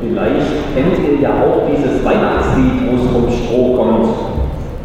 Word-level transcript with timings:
Vielleicht 0.00 0.74
kennt 0.74 0.96
ihr 0.98 1.20
ja 1.20 1.30
auch 1.30 1.68
dieses 1.68 2.02
Weihnachtslied, 2.02 2.88
wo 2.88 2.96
es 2.96 3.10
vom 3.12 3.30
Stroh 3.30 3.76
kommt. 3.76 4.08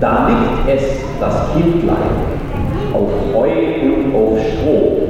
Da 0.02 0.28
liegt 0.28 0.68
es, 0.76 1.06
das 1.22 1.54
Kindlein, 1.54 2.20
auf 2.94 3.10
Heu 3.34 3.50
und 3.50 4.14
auf 4.14 4.38
Stroh. 4.44 5.08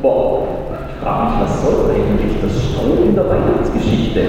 Aber 0.00 0.42
ich 0.86 1.02
frage 1.02 1.24
mich, 1.24 1.40
was 1.42 1.62
soll 1.62 1.90
eigentlich 1.90 2.38
das 2.40 2.54
Stroh 2.70 3.02
in 3.04 3.14
der 3.16 3.24
Weihnachtsgeschichte? 3.28 4.20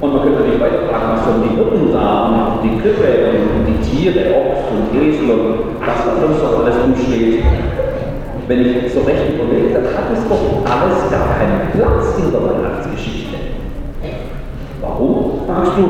Und 0.00 0.12
man 0.12 0.22
könnte 0.22 0.42
nicht 0.42 0.60
weiter 0.60 0.86
fragen, 0.88 1.16
was 1.16 1.24
sollen 1.24 1.42
die 1.42 1.56
Hirten 1.56 1.92
da 1.92 2.60
und 2.60 2.62
die 2.62 2.78
Krippe 2.78 3.42
und 3.56 3.66
die 3.66 3.80
Tiere, 3.82 4.36
Ochs 4.38 4.70
und 4.70 5.02
Esel 5.02 5.30
und 5.30 5.80
was 5.80 5.98
da 6.04 6.20
sonst 6.20 6.42
noch 6.42 6.62
alles 6.62 6.76
rumsteht. 6.78 7.42
Wenn 8.46 8.60
ich 8.60 8.92
so 8.92 9.00
recht 9.00 9.34
überlege, 9.34 9.74
dann 9.74 9.84
hat 9.84 10.12
es 10.12 10.28
doch 10.28 10.62
alles 10.70 11.10
gar 11.10 11.26
keinen 11.34 11.72
Platz 11.72 12.18
in 12.18 12.30
der 12.30 12.40
Weihnachtsgeschichte. 12.40 13.43
Fragst 15.46 15.72
du? 15.76 15.88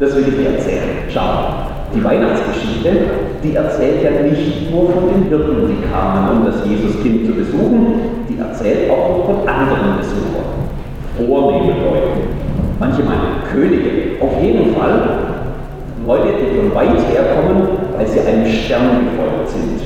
Das 0.00 0.14
will 0.16 0.24
ich 0.28 0.36
dir 0.36 0.56
erzählen. 0.56 1.08
Schau, 1.08 1.64
die 1.94 2.02
Weihnachtsgeschichte, 2.02 2.90
die 3.42 3.54
erzählt 3.54 4.02
ja 4.02 4.10
nicht 4.22 4.70
nur 4.70 4.90
von 4.90 5.08
den 5.08 5.28
Hirten, 5.28 5.68
die 5.68 5.86
kamen, 5.88 6.38
um 6.38 6.46
das 6.46 6.56
Jesuskind 6.68 7.26
zu 7.26 7.32
besuchen, 7.32 8.26
die 8.28 8.38
erzählt 8.38 8.90
auch 8.90 9.24
von 9.24 9.48
anderen 9.48 9.98
Besuchern, 9.98 10.68
vornehmen 11.16 11.76
Leuten. 11.84 12.34
Manche 12.80 13.02
meinen 13.04 13.44
Könige. 13.50 14.20
Auf 14.20 14.42
jeden 14.42 14.74
Fall 14.74 15.18
Leute, 16.06 16.28
die 16.40 16.60
von 16.60 16.74
weit 16.74 16.98
her 17.08 17.24
kommen, 17.36 17.68
weil 17.96 18.06
sie 18.06 18.20
einem 18.20 18.46
Stern 18.46 19.06
gefolgt 19.10 19.48
sind. 19.48 19.80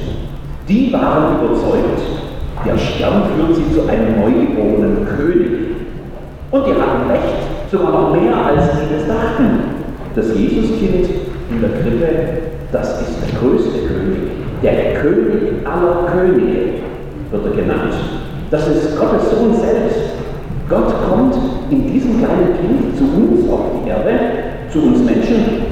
Die 0.68 0.92
waren 0.92 1.36
überzeugt, 1.38 2.00
der 2.66 2.78
Stern 2.78 3.22
führt 3.34 3.54
sie 3.54 3.72
zu 3.72 3.88
einem 3.88 4.20
neugeborenen 4.20 5.06
König. 5.06 5.50
Und 6.50 6.66
die 6.66 6.72
hatten 6.72 7.10
recht, 7.10 7.57
sogar 7.70 7.90
noch 7.92 8.12
mehr 8.14 8.34
als 8.34 8.64
sie 8.72 8.94
es 8.94 9.06
dachten. 9.06 9.76
Das 10.14 10.26
Jesuskind 10.36 11.08
in 11.50 11.60
der 11.60 11.70
Krippe, 11.70 12.08
das 12.72 13.02
ist 13.02 13.16
der 13.22 13.38
größte 13.38 13.78
König. 13.86 14.18
Der 14.62 14.94
König 14.94 15.66
aller 15.66 16.10
Könige 16.10 16.80
wird 17.30 17.44
er 17.44 17.62
genannt. 17.62 17.94
Das 18.50 18.66
ist 18.68 18.98
Gottes 18.98 19.30
Sohn 19.30 19.54
selbst. 19.54 20.14
Gott 20.68 20.92
kommt 21.08 21.34
in 21.70 21.92
diesem 21.92 22.18
kleinen 22.18 22.54
Kind 22.60 22.96
zu 22.96 23.04
uns 23.04 23.50
auf 23.50 23.60
die 23.74 23.88
Erde, 23.88 24.18
zu 24.70 24.80
uns 24.80 24.98
Menschen, 25.04 25.62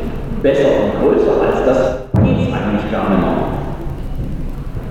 besser 0.42 0.68
und 0.84 1.02
größer 1.02 1.32
als 1.42 1.66
das 1.66 1.96
geht 2.24 2.48
es 2.48 2.54
eigentlich 2.54 2.90
gar 2.92 3.10
nicht 3.10 3.20
mehr. 3.20 3.56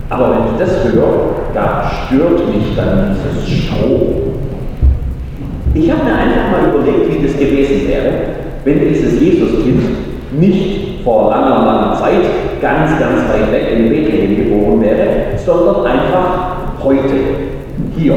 Aber 0.09 0.31
wenn 0.31 0.53
ich 0.53 0.59
das 0.59 0.83
höre, 0.83 1.35
da 1.53 1.89
stört 1.89 2.47
mich 2.47 2.75
dann 2.75 3.15
dieses 3.15 3.63
Stroh. 3.65 4.24
Ich 5.75 5.91
habe 5.91 6.05
mir 6.05 6.15
einfach 6.15 6.51
mal 6.51 6.73
überlegt, 6.73 7.11
wie 7.11 7.27
das 7.27 7.37
gewesen 7.37 7.89
wäre, 7.89 8.13
wenn 8.63 8.79
dieses 8.79 9.19
Jesuskind 9.19 9.81
nicht 10.39 11.03
vor 11.03 11.29
langer, 11.29 11.65
langer 11.65 11.95
Zeit 11.99 12.23
ganz, 12.61 12.97
ganz 12.97 13.27
weit 13.27 13.51
weg 13.51 13.73
in 13.75 13.89
Bethlehem 13.89 14.37
geboren 14.37 14.81
wäre, 14.81 15.37
sondern 15.45 15.85
einfach 15.85 16.55
heute, 16.81 17.13
hier, 17.97 18.15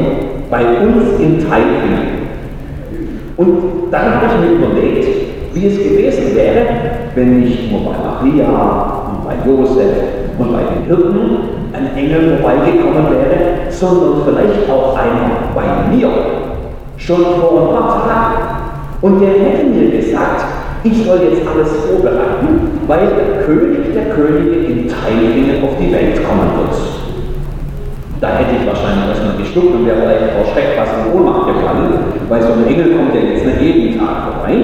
bei 0.49 0.61
uns 0.61 1.19
in 1.19 1.37
Teilingen. 1.49 2.19
Und 3.35 3.91
dann 3.91 4.05
habe 4.05 4.25
ich 4.25 4.49
mir 4.49 4.55
überlegt, 4.55 5.07
wie 5.53 5.67
es 5.67 5.77
gewesen 5.77 6.35
wäre, 6.35 6.65
wenn 7.13 7.41
nicht 7.41 7.69
nur 7.71 7.81
bei 7.81 7.97
Maria 7.99 9.03
und 9.11 9.25
bei 9.25 9.35
Josef 9.45 9.95
und 10.37 10.53
bei 10.53 10.61
den 10.63 10.85
Hirten 10.87 11.39
ein 11.73 11.97
Engel 11.97 12.37
vorbeigekommen 12.37 13.05
wäre, 13.11 13.69
sondern 13.69 14.21
vielleicht 14.25 14.69
auch 14.71 14.97
einer 14.97 15.51
bei 15.53 15.93
mir, 15.93 16.09
schon 16.99 17.23
vor 17.39 17.61
ein 17.61 17.75
paar 17.75 18.07
Tagen. 18.07 18.59
Und 19.01 19.21
der 19.21 19.29
hätte 19.29 19.65
mir 19.65 19.89
gesagt, 19.97 20.45
ich 20.83 21.05
soll 21.05 21.19
jetzt 21.31 21.47
alles 21.47 21.71
vorbereiten, 21.87 22.79
weil 22.87 23.07
der 23.07 23.43
König 23.43 23.93
der 23.93 24.15
Könige 24.15 24.67
in 24.67 24.87
Teilingen 24.87 25.63
auf 25.63 25.71
die 25.79 25.91
Welt 25.91 26.15
kommen 26.27 26.51
wird. 26.59 26.75
Da 28.21 28.27
hätte 28.35 28.59
ich 28.59 28.67
wahrscheinlich 28.67 29.07
erstmal 29.09 29.37
geschluckt 29.37 29.75
und 29.75 29.85
wäre 29.85 30.01
vielleicht 30.01 30.35
vor 30.35 30.45
Schreck 30.51 30.75
fast 30.75 30.91
in 30.99 31.13
Ohnmacht 31.15 31.47
gefallen, 31.47 31.93
weil 32.27 32.41
so 32.41 32.51
ein 32.53 32.67
Engel 32.67 32.95
kommt 32.95 33.15
ja 33.15 33.21
jetzt 33.21 33.45
nicht 33.45 33.61
jeden 33.61 33.99
Tag 33.99 34.27
vorbei. 34.27 34.55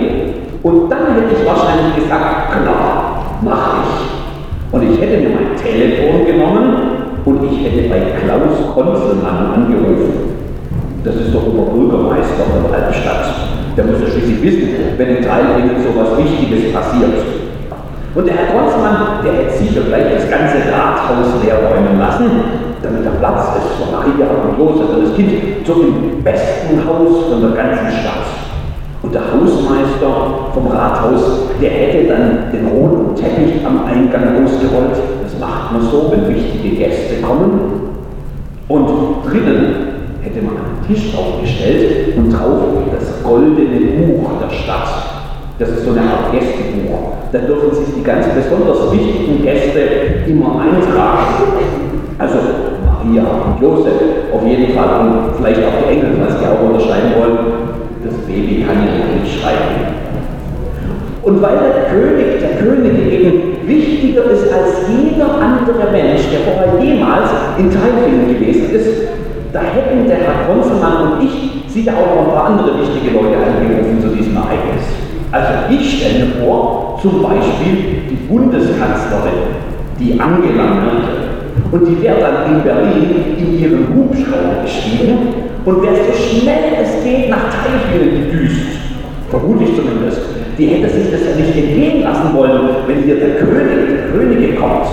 Und 0.62 0.90
dann 0.92 1.16
hätte 1.16 1.40
ich 1.40 1.48
wahrscheinlich 1.48 1.96
gesagt, 1.96 2.52
klar, 2.52 3.40
mach 3.42 3.80
ich. 3.80 4.74
Und 4.74 4.92
ich 4.92 5.00
hätte 5.00 5.24
mir 5.24 5.30
mein 5.30 5.56
Telefon 5.56 6.26
genommen 6.26 6.66
und 7.24 7.44
ich 7.44 7.64
hätte 7.64 7.88
bei 7.88 8.00
Klaus 8.20 8.74
Konzelmann 8.74 9.54
angerufen. 9.56 10.35
Das 11.06 11.14
ist 11.18 11.30
doch 11.36 11.46
Oberbürgermeister 11.46 12.50
der 12.50 12.82
Albstadt. 12.82 13.30
Der 13.78 13.86
muss 13.86 14.02
ja 14.02 14.10
schließlich 14.10 14.42
wissen, 14.42 14.70
wenn 14.98 15.18
in 15.18 15.22
Teilringen 15.22 15.78
so 15.78 15.94
etwas 15.94 16.18
Wichtiges 16.18 16.74
passiert. 16.74 17.14
Und 18.16 18.26
der 18.26 18.34
Herr 18.34 18.58
Konzmann, 18.58 19.22
der 19.22 19.34
hätte 19.34 19.54
sicher 19.54 19.82
gleich 19.86 20.18
das 20.18 20.26
ganze 20.26 20.66
Rathaus 20.66 21.30
leer 21.46 21.62
räumen 21.62 22.00
lassen, 22.00 22.26
damit 22.82 23.06
der 23.06 23.22
Platz 23.22 23.54
ist 23.54 23.78
für 23.78 23.94
Maria 23.94 24.34
und 24.34 24.58
Josef 24.58 24.90
und 24.90 25.06
das 25.06 25.16
Kind 25.16 25.30
zu 25.62 25.74
dem 25.78 26.24
besten 26.24 26.82
Haus 26.90 27.30
von 27.30 27.40
der 27.40 27.54
ganzen 27.54 27.86
Stadt. 28.02 28.26
Und 29.04 29.14
der 29.14 29.30
Hausmeister 29.30 30.50
vom 30.56 30.68
Rathaus, 30.74 31.54
der 31.62 31.70
hätte 31.70 32.10
dann 32.10 32.50
den 32.52 32.66
roten 32.66 33.14
Teppich 33.14 33.62
am 33.64 33.86
Eingang 33.86 34.42
ausgerollt. 34.42 34.98
Das 35.22 35.38
macht 35.40 35.72
man 35.72 35.82
so, 35.84 36.10
wenn 36.10 36.34
wichtige 36.34 36.76
Gäste 36.76 37.22
kommen. 37.22 37.94
Und 38.68 38.88
drinnen 39.30 39.95
hätte 40.26 40.42
man 40.42 40.58
einen 40.58 40.82
Tisch 40.88 41.14
aufgestellt 41.14 42.18
und 42.18 42.34
drauf 42.34 42.90
das 42.92 43.22
goldene 43.22 43.78
Buch 44.02 44.42
der 44.42 44.50
Stadt. 44.50 44.90
Das 45.60 45.70
ist 45.70 45.86
so 45.86 45.92
eine 45.92 46.02
Art 46.02 46.34
Gästebuch. 46.34 47.30
Da 47.32 47.40
dürfen 47.40 47.76
sich 47.76 47.94
die 47.96 48.04
ganz 48.04 48.26
besonders 48.34 48.92
wichtigen 48.92 49.44
Gäste 49.44 50.26
immer 50.28 50.60
eintragen. 50.60 51.46
Also 52.18 52.38
Maria 52.84 53.24
und 53.24 53.62
Josef 53.62 54.34
auf 54.34 54.46
jeden 54.46 54.74
Fall 54.74 55.00
und 55.00 55.36
vielleicht 55.38 55.62
auch 55.62 55.78
die 55.86 55.94
Engel, 55.94 56.18
was 56.26 56.40
die 56.40 56.46
auch 56.46 56.70
unterschreiben 56.70 57.14
wollen. 57.20 57.38
Das 58.04 58.16
Baby 58.26 58.66
kann 58.66 58.82
ja 58.82 59.22
nicht 59.22 59.42
schreiben. 59.42 59.94
Und 61.24 61.42
weil 61.42 61.58
der 61.58 61.86
König 61.90 62.40
der 62.40 62.58
Könige 62.62 63.10
eben 63.10 63.68
wichtiger 63.68 64.26
ist 64.26 64.52
als 64.52 64.90
jeder 64.90 65.42
andere 65.42 65.92
Mensch, 65.92 66.22
der 66.32 66.42
vorher 66.46 66.84
jemals 66.84 67.30
in 67.58 67.72
Teilfilmen 67.72 68.28
gewesen 68.28 68.70
ist, 68.72 69.25
da 69.56 69.62
hätten 69.62 70.06
der 70.06 70.18
Herr 70.18 70.44
Konzelmann 70.46 71.14
und 71.14 71.24
ich 71.24 71.72
sicher 71.72 71.94
auch 71.96 72.14
noch 72.14 72.28
ein 72.28 72.34
paar 72.36 72.46
andere 72.52 72.76
wichtige 72.78 73.16
Leute 73.16 73.40
angerufen 73.40 74.04
zu 74.04 74.10
diesem 74.10 74.36
Ereignis. 74.36 74.84
Also 75.32 75.72
ich 75.72 75.96
stelle 75.96 76.26
mir 76.26 76.32
vor, 76.44 77.00
zum 77.02 77.24
Beispiel 77.24 78.04
die 78.12 78.20
Bundeskanzlerin, 78.28 79.56
die 79.98 80.20
Angela 80.20 80.76
Merkel. 80.76 81.32
Und 81.72 81.88
die 81.88 82.04
wäre 82.04 82.20
dann 82.20 82.52
in 82.52 82.64
Berlin 82.64 83.36
in 83.38 83.60
ihren 83.60 83.88
Hubschrauber 83.96 84.62
gestiegen 84.64 85.32
und 85.64 85.82
wäre 85.82 85.96
so 85.96 86.12
schnell 86.12 86.76
es 86.84 87.02
geht 87.02 87.30
nach 87.30 87.48
Teilfilmen 87.48 88.28
gedüst. 88.28 88.60
Vermute 89.30 89.64
ich 89.64 89.76
zumindest. 89.76 90.20
Die 90.58 90.68
hätte 90.68 90.90
sich 90.90 91.12
das 91.12 91.22
ja 91.22 91.36
nicht 91.36 91.56
entgehen 91.56 92.04
lassen 92.04 92.36
wollen, 92.36 92.70
wenn 92.88 93.04
hier 93.04 93.16
der 93.16 93.36
König, 93.36 93.88
der 93.88 94.12
Königin 94.12 94.56
kommt. 94.58 94.88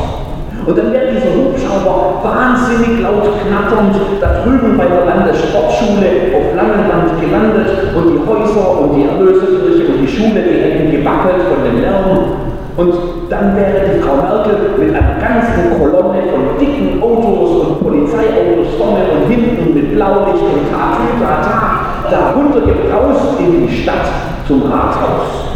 Und 0.65 0.79
dann 0.79 0.93
wird 0.93 1.11
dieser 1.11 1.35
Hubschrauber 1.35 2.23
wahnsinnig 2.23 3.03
laut 3.03 3.27
knatternd 3.43 3.97
da 4.21 4.43
drüben 4.43 4.79
bei 4.79 4.87
der 4.87 5.07
Landessportschule 5.07 6.31
auf 6.39 6.55
Langenland 6.55 7.19
gelandet 7.21 7.67
und 7.97 8.15
die 8.15 8.23
Häuser 8.23 8.79
und 8.79 8.95
die 8.95 9.09
Erlöserkirche 9.11 9.91
und 9.91 9.99
die 10.03 10.07
Schule, 10.07 10.39
die 10.39 10.63
hätten 10.63 10.93
gewackelt 10.93 11.43
von 11.51 11.65
dem 11.67 11.81
Lärm. 11.81 12.47
Und 12.77 12.95
dann 13.29 13.57
wäre 13.57 13.91
die 13.91 14.01
Frau 14.01 14.17
Merkel 14.23 14.79
mit 14.79 14.95
einer 14.95 15.19
ganzen 15.19 15.79
Kolonne 15.79 16.31
von 16.31 16.59
dicken 16.59 17.03
Autos 17.03 17.67
und 17.67 17.83
Polizeiautos 17.83 18.79
vorne 18.79 19.03
und 19.19 19.31
hinten 19.31 19.75
mit 19.75 19.95
Blaulicht 19.95 20.47
und 20.47 20.71
Tatütata 20.71 22.07
da 22.09 22.35
runtergebraust 22.39 23.41
in 23.41 23.67
die 23.67 23.83
Stadt 23.83 24.07
zum 24.47 24.63
Rathaus. 24.63 25.52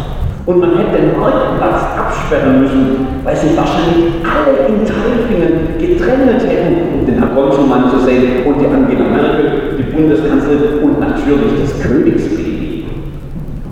Und 0.47 0.61
man 0.61 0.77
hätte 0.77 0.95
den 0.95 1.19
Marktplatz 1.19 1.83
absperren 1.99 2.61
müssen, 2.61 3.05
weil 3.25 3.35
sich 3.35 3.51
wahrscheinlich 3.57 4.15
alle 4.23 4.71
in 4.71 4.79
Teilfingen 4.87 5.75
getrennt 5.75 6.41
hätten, 6.41 6.97
um 6.97 7.05
den 7.05 7.19
Herrn 7.19 7.35
Konsumann 7.35 7.91
zu 7.91 7.99
sehen 7.99 8.47
und 8.47 8.55
die 8.55 8.65
Angela 8.65 9.11
Merkel, 9.11 9.75
die 9.77 9.83
Bundeskanzlerin 9.91 10.79
und 10.81 11.01
natürlich 11.01 11.51
das 11.59 11.81
Königsbaby. 11.83 12.85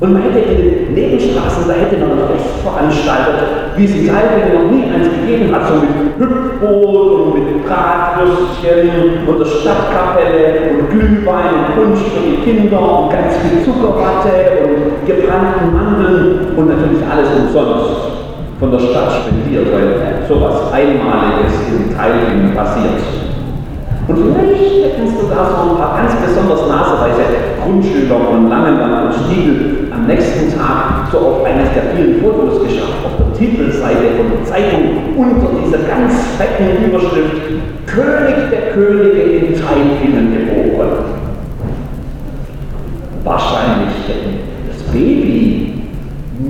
Und 0.01 0.13
man 0.13 0.23
hätte 0.23 0.39
in 0.39 0.57
den 0.57 0.93
Nebenstraßen, 0.93 1.63
da 1.65 1.75
hätte 1.75 1.95
man 1.95 2.11
ein 2.11 2.35
Fest 2.35 2.59
veranstaltet, 2.61 3.39
wie 3.77 3.85
es 3.85 3.95
in 3.95 4.07
Teilfingen 4.09 4.53
noch 4.59 4.69
nie 4.69 4.83
eins 4.91 5.07
gegeben 5.15 5.55
hat, 5.55 5.69
so 5.69 5.75
mit 5.75 6.19
Hüpfboot 6.19 7.14
und 8.63 9.39
der 9.39 9.45
Stadtkapelle 9.45 10.71
und 10.71 10.89
Glühwein 10.89 11.53
und 11.55 11.75
Punsch 11.75 11.99
für 12.09 12.23
die 12.23 12.41
Kinder 12.41 12.79
und 12.79 13.11
ganz 13.11 13.35
viel 13.37 13.63
Zuckerwatte 13.63 14.63
und 14.63 15.05
gebrannten 15.05 15.73
Mandeln 15.73 16.55
und 16.55 16.67
natürlich 16.67 17.03
alles 17.05 17.29
umsonst 17.35 18.15
von 18.59 18.71
der 18.71 18.79
Stadt 18.79 19.11
spendiert, 19.11 19.67
weil 19.73 20.25
sowas 20.27 20.71
Einmaliges 20.71 21.53
in 21.67 21.95
Teilfingen 21.95 22.55
passiert. 22.55 23.03
Und 24.07 24.17
vielleicht 24.17 24.85
hätten 24.85 25.07
sogar 25.07 25.45
so 25.49 25.71
ein 25.71 25.77
paar 25.77 25.97
ganz 25.97 26.13
besonders 26.25 26.67
naseweise 26.69 27.59
Grundschüler 27.61 28.19
von 28.31 28.49
Langenland 28.49 29.07
und 29.07 29.25
Stiegel 29.25 29.84
nächsten 30.07 30.57
Tag 30.57 31.07
so 31.11 31.17
auf 31.17 31.45
eines 31.45 31.69
der 31.73 31.95
vielen 31.95 32.21
Fotos 32.21 32.63
geschafft, 32.63 33.05
auf 33.05 33.17
der 33.17 33.33
Titelseite 33.37 34.15
von 34.17 34.31
der 34.31 34.45
Zeitung 34.45 35.15
unter 35.17 35.47
dieser 35.63 35.79
ganz 35.87 36.13
fetten 36.37 36.85
Überschrift 36.85 37.35
König 37.85 38.49
der 38.51 38.73
Könige 38.73 39.21
in 39.21 39.53
Teilfinnen 39.53 40.33
geboren. 40.33 41.05
Wahrscheinlich 43.23 43.95
hätten 44.07 44.39
das 44.67 44.83
Baby 44.91 45.73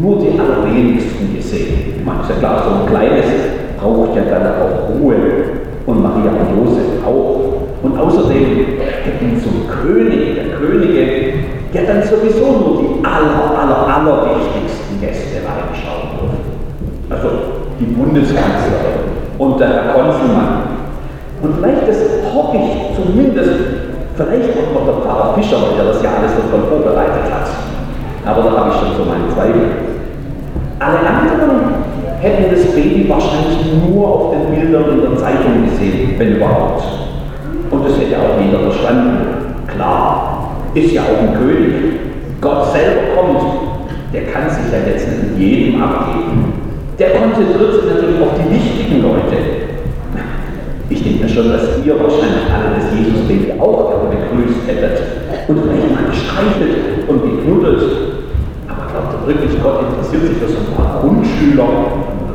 nur 0.02 0.20
die 0.20 0.40
allerwenigsten 0.40 1.36
gesehen. 1.36 2.04
Man 2.04 2.22
ist 2.22 2.30
ja 2.30 2.36
klar, 2.38 2.64
so 2.64 2.84
ein 2.84 2.90
kleines 2.90 3.26
braucht 3.78 4.16
ja 4.16 4.24
dann 4.24 4.48
auch 4.62 4.90
Ruhe 4.90 5.16
und 5.86 6.02
Maria 6.02 6.32
und 6.32 6.66
Josef 6.66 7.06
auch. 7.06 7.54
Und 7.84 8.00
außerdem 8.00 8.66
hätten 9.04 9.42
zum 9.44 9.68
König 9.68 10.25
ja 11.76 11.82
dann 11.84 12.02
sowieso 12.02 12.46
nur 12.56 12.74
die 12.80 13.06
aller, 13.06 13.52
aller, 13.52 13.80
aller 13.84 14.16
wichtigsten 14.32 14.96
Gäste 15.02 15.44
reinschauen 15.44 16.16
dürfen. 16.16 16.40
Also 17.12 17.28
die 17.80 17.92
Bundeskanzlerin 17.92 19.12
und 19.38 19.60
der 19.60 19.68
Herr 19.68 19.94
Konselmann. 19.94 20.80
Und 21.44 21.56
vielleicht, 21.60 21.88
das 21.88 22.00
hoffe 22.34 22.58
ich 22.58 22.96
zumindest, 22.96 23.52
vielleicht 24.16 24.50
auch 24.56 24.72
noch 24.72 24.86
der 24.88 25.04
Pfarrer 25.04 25.34
Fischer, 25.36 25.58
weil 25.60 25.78
er 25.78 25.92
das 25.92 26.02
ja 26.02 26.10
alles 26.16 26.32
davon 26.40 26.64
vorbereitet 26.70 27.28
hat. 27.28 27.48
Aber 28.26 28.50
da 28.50 28.58
habe 28.58 28.72
ich 28.72 28.80
schon 28.80 28.96
so 28.96 29.04
meine 29.12 29.28
Zweifel. 29.36 29.92
Alle 30.80 31.00
anderen 31.04 31.76
hätten 32.22 32.56
das 32.56 32.66
Baby 32.74 33.08
wahrscheinlich 33.10 33.60
nur 33.84 34.08
auf 34.08 34.32
den 34.32 34.56
Bildern 34.56 34.90
in 34.92 35.02
der 35.02 35.18
Zeitung 35.18 35.68
gesehen, 35.70 36.16
wenn 36.18 36.38
überhaupt. 36.38 36.84
Und 37.70 37.86
das 37.86 38.00
hätte 38.00 38.16
auch 38.16 38.40
jeder 38.40 38.72
verstanden. 38.72 39.56
Klar, 39.68 40.15
ist 40.76 40.92
ja 40.92 41.04
auch 41.04 41.22
ein 41.24 41.34
König. 41.40 41.74
Gott 42.42 42.74
selber 42.74 43.16
kommt, 43.16 43.40
der 44.14 44.24
kann 44.28 44.50
sich 44.50 44.72
ja 44.72 44.80
jetzt 44.86 45.08
nicht 45.08 45.40
jedem 45.40 45.82
abgeben. 45.82 46.54
Der 47.00 47.12
konzentriert 47.12 47.74
sich 47.74 47.86
natürlich 47.86 48.22
auf 48.22 48.36
die 48.36 48.54
wichtigen 48.54 49.02
Leute. 49.02 49.38
Ich 50.90 51.02
denke 51.02 51.24
mir 51.24 51.30
schon, 51.30 51.50
dass 51.50 51.80
ihr 51.84 51.96
wahrscheinlich 51.96 52.46
alle 52.52 52.76
das 52.76 52.92
Jesus-Baby 52.92 53.60
auch 53.60 54.12
begrüßt 54.12 54.68
hättet 54.68 55.02
und 55.48 55.60
vielleicht 55.64 55.92
mal 55.96 56.12
gestreichelt 56.12 57.08
und 57.08 57.24
geknuddelt. 57.24 57.84
Aber 58.68 58.92
glaubt 58.92 59.16
ihr 59.16 59.28
wirklich, 59.28 59.64
Gott 59.64 59.80
interessiert 59.80 60.28
sich 60.28 60.38
für 60.38 60.48
so 60.48 60.60
ein 60.60 60.76
paar 60.76 61.02
Grundschüler 61.02 61.68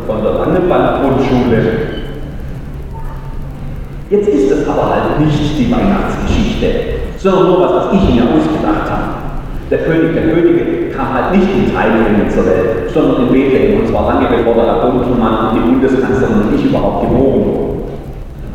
von 0.06 0.22
der 0.24 0.32
Langeband-Grundschule? 0.32 1.99
Jetzt 4.10 4.26
ist 4.26 4.50
es 4.50 4.68
aber 4.68 4.90
halt 4.90 5.20
nicht 5.20 5.56
die 5.56 5.70
Weihnachtsgeschichte, 5.70 6.66
sondern 7.16 7.46
nur 7.46 7.60
was, 7.60 7.72
was 7.74 7.94
ich 7.94 8.10
mir 8.10 8.26
ausgedacht 8.26 8.90
habe. 8.90 9.30
Der 9.70 9.78
König 9.86 10.14
der 10.14 10.34
Könige 10.34 10.90
kam 10.90 11.14
halt 11.14 11.30
nicht 11.30 11.46
in 11.46 11.72
Teilringen 11.72 12.28
zur 12.28 12.44
Welt, 12.44 12.90
sondern 12.92 13.22
in 13.22 13.32
Bethlehem, 13.32 13.78
und 13.78 13.86
zwar 13.86 14.12
lange 14.12 14.26
bevor 14.26 14.54
der 14.54 14.66
Herr 14.66 14.90
Bundelmann 14.90 15.46
und 15.46 15.54
die 15.54 15.70
Bundeskanzlerin 15.70 16.42
und 16.42 16.58
ich 16.58 16.64
überhaupt 16.64 17.02
geboren 17.06 17.34
wurden. 17.38 17.82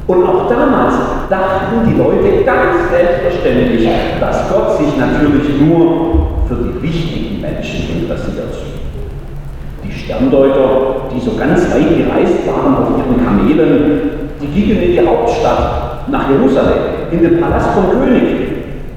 Und 0.07 0.28
auch 0.28 0.50
damals 0.50 0.96
dachten 1.30 1.88
die 1.88 1.98
Leute 1.98 2.44
ganz 2.44 2.92
selbstverständlich, 2.92 3.88
dass 4.19 4.52
Gott 4.52 4.78
sich 4.78 4.98
natürlich 4.98 5.56
nur 5.62 6.44
für 6.50 6.56
die 6.56 6.84
wichtigen 6.84 7.40
Menschen 7.40 8.02
interessiert. 8.02 8.60
Die 9.86 9.92
Sterndeuter, 9.92 11.07
die 11.16 11.19
so 11.22 11.31
ganz 11.40 11.63
weit 11.72 11.96
gereist 11.96 12.46
waren 12.46 12.75
auf 12.75 12.90
ihren 13.00 13.24
Kamelen, 13.24 14.25
die 14.53 14.62
gingen 14.62 14.81
in 14.81 14.92
die 14.92 15.07
Hauptstadt, 15.07 16.09
nach 16.09 16.30
Jerusalem, 16.30 17.09
in 17.12 17.21
den 17.21 17.39
Palast 17.39 17.71
vom 17.71 17.89
König. 17.92 18.24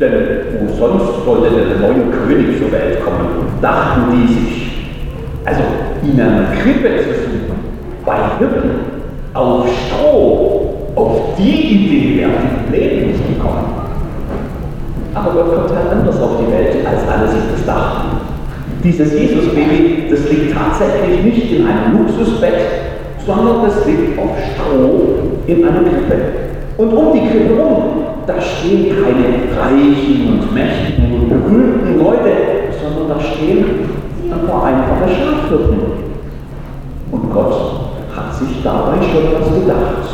Denn 0.00 0.12
wo 0.60 0.76
sonst 0.76 1.24
sollte 1.24 1.54
der 1.54 1.78
neue 1.80 2.04
König 2.10 2.58
zur 2.58 2.70
Welt 2.70 3.02
kommen, 3.04 3.48
dachten 3.60 4.02
die 4.12 4.32
sich. 4.32 4.68
Also 5.44 5.62
in 6.02 6.20
einer 6.20 6.54
Krippe 6.54 7.02
zu 7.02 7.14
suchen, 7.24 7.58
bei 8.04 8.16
Hirten, 8.38 8.70
auf 9.34 9.66
Stroh, 9.68 10.92
auf 10.94 11.36
die 11.38 11.74
Idee 11.74 12.20
wäre 12.20 12.30
Leben 12.70 13.08
nicht 13.08 13.26
gekommen. 13.28 13.74
Aber 15.14 15.32
Gott 15.32 15.54
kommt 15.54 15.70
halt 15.70 15.90
anders 15.90 16.20
auf 16.20 16.32
die 16.38 16.52
Welt, 16.52 16.86
als 16.86 17.08
alle 17.08 17.28
sich 17.28 17.42
das 17.52 17.66
dachten. 17.66 18.18
Dieses 18.84 19.12
Jesus-Baby, 19.12 20.04
das 20.10 20.30
liegt 20.30 20.54
tatsächlich 20.54 21.22
nicht 21.24 21.52
in 21.52 21.66
einem 21.66 21.98
Luxusbett, 21.98 22.54
sondern 23.28 23.62
das 23.62 23.84
liegt 23.84 24.18
auf 24.18 24.30
Stroh 24.40 25.18
in 25.46 25.62
einer 25.62 25.80
Krippe. 25.80 26.16
Und 26.78 26.92
um 26.94 27.12
die 27.12 27.28
Krippe 27.28 27.56
herum, 27.56 27.82
da 28.26 28.40
stehen 28.40 28.86
keine 28.88 29.60
reichen 29.60 30.28
und 30.32 30.54
mächtigen 30.54 31.12
und 31.12 31.28
berühmten 31.28 31.98
Leute, 31.98 32.32
sondern 32.80 33.18
da 33.18 33.22
stehen 33.22 33.64
ein 34.32 34.46
paar 34.46 34.64
einfache 34.64 35.10
Schafhirten. 35.10 35.78
Und 37.12 37.32
Gott 37.32 37.52
hat 38.16 38.34
sich 38.34 38.62
dabei 38.64 38.96
schon 38.96 39.34
was 39.34 39.60
gedacht. 39.60 40.08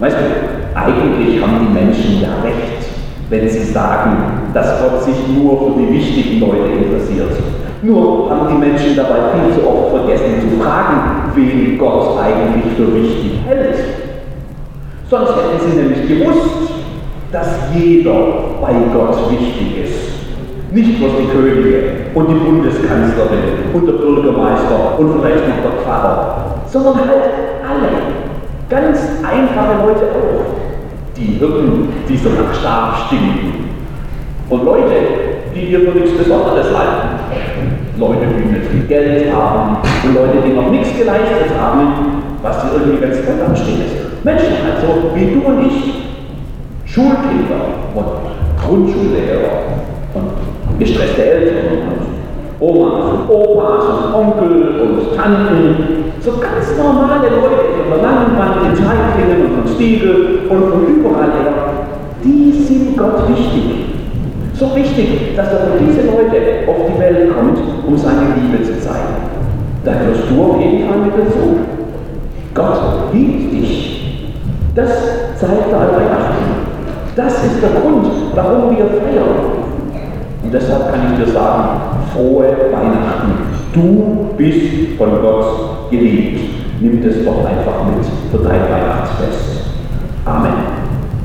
Weißt 0.00 0.16
du, 0.16 0.78
eigentlich 0.78 1.40
haben 1.40 1.60
die 1.60 1.72
Menschen 1.72 2.22
ja 2.22 2.42
recht, 2.42 2.90
wenn 3.28 3.48
sie 3.48 3.72
sagen, 3.72 4.50
dass 4.52 4.82
Gott 4.82 5.04
sich 5.04 5.14
nur 5.28 5.58
für 5.58 5.79
wichtigen 5.92 6.40
Leute 6.40 6.72
interessiert. 6.72 7.32
Nur 7.82 8.30
haben 8.30 8.48
die 8.48 8.58
Menschen 8.58 8.96
dabei 8.96 9.32
viel 9.32 9.54
zu 9.54 9.66
oft 9.66 9.90
vergessen 9.96 10.40
zu 10.40 10.62
fragen, 10.62 11.32
wen 11.34 11.78
Gott 11.78 12.18
eigentlich 12.18 12.74
für 12.76 12.94
wichtig 12.94 13.40
hält. 13.46 13.76
Sonst 15.08 15.30
hätten 15.30 15.70
sie 15.70 15.76
nämlich 15.76 16.06
gewusst, 16.06 16.72
dass 17.32 17.58
jeder 17.74 18.14
bei 18.60 18.72
Gott 18.92 19.30
wichtig 19.30 19.84
ist. 19.84 20.10
Nicht 20.72 20.98
bloß 20.98 21.12
die 21.20 21.26
Könige 21.26 21.82
und 22.14 22.28
die 22.28 22.34
Bundeskanzlerin 22.34 23.72
und 23.72 23.86
der 23.86 23.92
Bürgermeister 23.94 24.98
und 24.98 25.20
vielleicht 25.20 25.48
noch 25.48 25.62
der 25.62 25.82
Pfarrer, 25.82 26.60
sondern 26.66 26.96
halt 26.96 27.30
alle. 27.66 27.88
Ganz 28.68 28.98
einfache 29.24 29.86
Leute 29.86 30.02
auch. 30.02 31.16
Die 31.16 31.38
Hirten, 31.38 31.88
die 32.08 32.16
so 32.16 32.28
nach 32.30 32.54
Stab 32.54 33.06
stinken. 33.06 33.70
Und 34.48 34.64
Leute, 34.64 35.29
die 35.54 35.70
wir 35.70 35.80
für 35.80 35.98
nichts 35.98 36.16
Besonderes 36.16 36.66
halten. 36.76 37.20
Leute, 37.98 38.26
die 38.32 38.48
nicht 38.48 38.66
viel 38.70 38.82
Geld 38.88 39.32
haben 39.34 39.76
und 40.04 40.14
Leute, 40.14 40.38
die 40.46 40.54
noch 40.54 40.70
nichts 40.70 40.96
geleistet 40.96 41.52
haben, 41.60 42.22
was 42.42 42.62
sie 42.62 42.68
irgendwie 42.72 43.00
ganz 43.00 43.16
gut 43.18 43.40
anstehen 43.46 43.82
ist. 43.84 44.24
Menschen 44.24 44.56
also 44.64 45.14
wie 45.14 45.26
du 45.26 45.46
und 45.46 45.66
ich, 45.66 45.94
Schulkinder 46.86 47.92
und 47.94 48.06
Grundschullehrer 48.64 49.84
und 50.14 50.78
gestresste 50.78 51.24
Eltern 51.24 51.78
und 51.78 52.66
Omas 52.66 53.04
und 53.12 53.30
Opas 53.30 53.84
und 53.84 54.14
Onkel 54.14 54.80
und 54.80 55.16
Tanten, 55.16 56.12
so 56.20 56.32
ganz 56.32 56.76
normale 56.76 57.28
Leute 57.28 57.80
von 57.80 57.90
der 57.90 58.02
Langenwand, 58.02 58.66
in 58.66 58.76
Zeitlingen 58.76 59.46
und 59.46 59.62
von 59.62 59.74
Stiegel 59.74 60.40
und 60.48 60.70
von 60.70 60.86
überall 60.86 61.30
her, 61.32 61.54
die 62.24 62.52
sind 62.52 62.96
Gott 62.96 63.28
wichtig. 63.28 63.89
So 64.60 64.76
wichtig, 64.76 65.34
dass 65.34 65.46
er 65.52 65.60
für 65.60 65.82
diese 65.82 66.02
Leute 66.02 66.68
auf 66.68 66.86
die 66.86 67.00
Welt 67.00 67.34
kommt, 67.34 67.58
um 67.86 67.96
seine 67.96 68.34
Liebe 68.36 68.62
zu 68.62 68.78
zeigen. 68.78 69.16
Da 69.86 69.92
gehörst 69.92 70.24
du 70.28 70.42
auf 70.42 70.60
jeden 70.60 70.86
Fall 70.86 70.98
mit 70.98 71.12
dazu. 71.14 71.60
Gott 72.52 73.14
liebt 73.14 73.54
dich. 73.54 74.26
Das 74.74 74.90
zeigt 75.36 75.72
er 75.72 75.96
Weihnachten. 75.96 76.44
Das 77.16 77.42
ist 77.42 77.62
der 77.62 77.70
Grund, 77.70 78.06
warum 78.34 78.76
wir 78.76 78.84
feiern. 78.84 79.64
Und 80.42 80.52
deshalb 80.52 80.92
kann 80.92 81.14
ich 81.14 81.24
dir 81.24 81.32
sagen, 81.32 81.80
frohe 82.12 82.54
Weihnachten. 82.70 83.32
Du 83.72 84.28
bist 84.36 84.98
von 84.98 85.22
Gott 85.22 85.90
geliebt. 85.90 86.38
Nimm 86.80 87.02
das 87.02 87.14
doch 87.24 87.46
einfach 87.46 87.82
mit 87.86 88.04
für 88.30 88.46
dein 88.46 88.60